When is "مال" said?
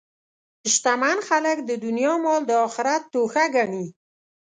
2.23-2.41